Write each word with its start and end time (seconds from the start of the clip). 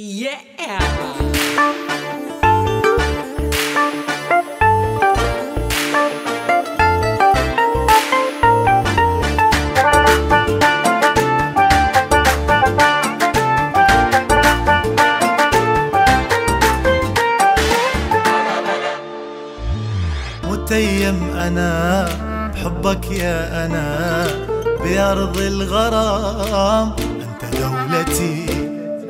Yeah! 0.00 0.38
متيم 20.50 21.30
أنا 21.36 22.04
بحبك 22.54 23.10
يا 23.10 23.66
أنا 23.66 24.26
بأرض 24.84 25.38
الغرام 25.38 26.92
أنت 26.98 27.56
دولتي 27.56 28.67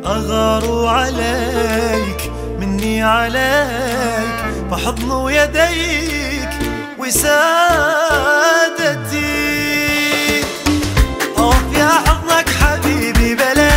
أغار 0.09 0.87
عليك 0.87 2.31
مني 2.61 3.03
عليك 3.03 4.39
فحضن 4.71 5.31
يديك 5.33 6.49
وسادتي. 6.99 7.29
أوف 11.39 11.65
يا 11.79 11.89
حضنك 12.07 12.49
حبيبي 12.61 13.35
بلا 13.35 13.73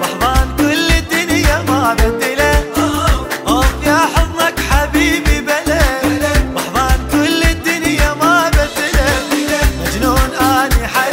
وحضان 0.00 0.48
كل 0.58 0.88
الدنيا 0.90 1.62
ما 1.68 1.94
بدله 1.94 2.64
أوف 3.48 3.74
يا 3.86 3.98
حضنك 4.14 4.60
حبيبي 4.70 5.40
بلا 5.40 5.82
وحضان 6.56 6.98
كل 7.12 7.42
الدنيا 7.42 8.14
ما 8.20 8.48
بدله 8.48 9.12
مجنون 9.80 10.30
آني 10.40 10.86
حتى 10.86 11.03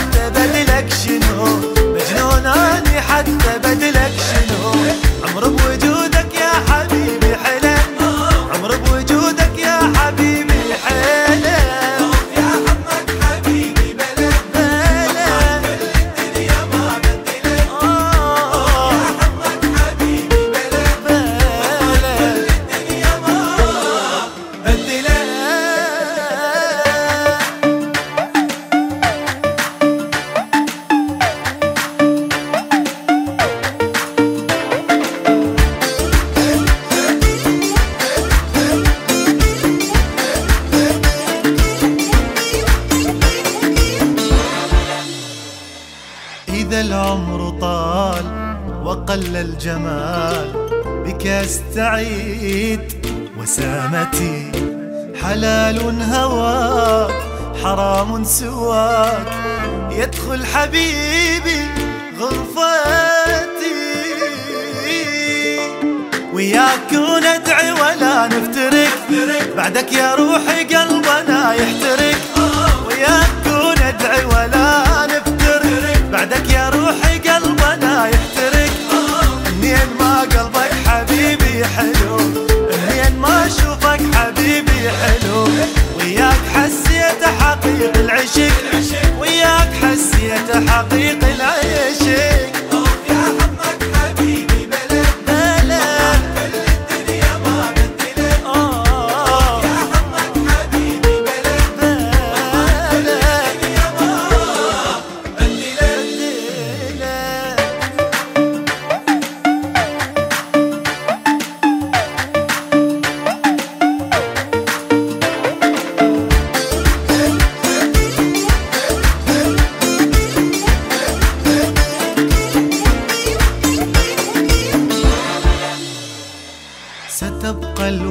إذا 46.53 46.81
العمر 46.81 47.49
طال 47.61 48.25
وقل 48.85 49.35
الجمال 49.37 50.51
بك 51.05 51.27
أستعيد 51.27 52.81
وسامتي 53.37 54.51
حلال 55.23 56.01
هواك 56.01 57.13
حرام 57.63 58.23
سواك 58.23 59.27
يدخل 59.91 60.45
حبيبي 60.45 61.61
غرفتي 62.19 63.71
وياك 66.33 66.93
ندعي 66.93 67.71
ولا 67.71 68.27
نفترق 68.27 68.91
بعدك 69.57 69.93
يا 69.93 70.15
روحي 70.15 70.63
قلبنا 70.63 71.53
يحترق 71.53 72.21
وياك 72.87 73.40
حلو 84.89 85.47
وياك 85.99 86.41
حسيت 86.55 87.23
حقيق 87.39 87.97
العشق 87.97 88.51
وياك 89.19 89.69
حسيت 89.83 90.69
حقيق 90.69 91.19
العشق. 91.23 92.30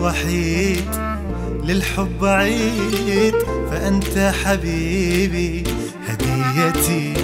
الوحيد 0.01 0.89
للحب 1.65 2.25
عيد 2.25 3.35
فأنت 3.71 4.33
حبيبي 4.45 5.65
هديتي. 6.09 7.15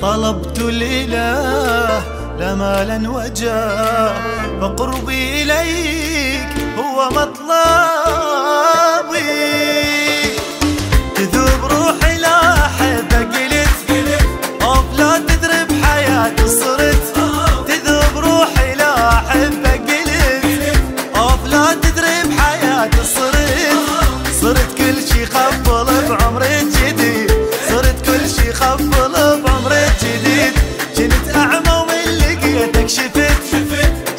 طلبت 0.00 0.58
الإله 0.58 2.02
لا 2.38 2.54
مالا 2.54 3.10
وجاه 3.10 4.14
فقربي 4.60 5.42
إليك 5.42 6.48
هو 6.78 7.08
مطلبي. 7.08 7.58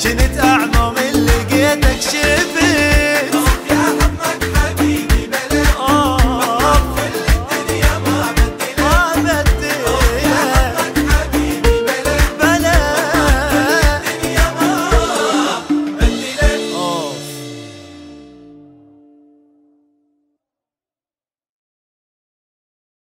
سنة 0.09 0.43
أعمى. 0.43 0.78